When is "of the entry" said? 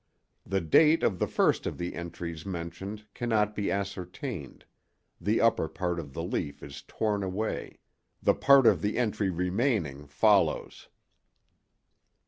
8.65-9.29